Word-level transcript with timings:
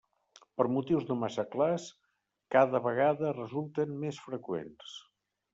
Per 0.59 0.63
motius 0.75 1.03
no 1.09 1.17
massa 1.23 1.45
clars, 1.57 1.85
cada 2.57 2.83
vegada 2.89 3.37
resulten 3.41 3.97
més 4.07 4.23
freqüents. 4.31 5.01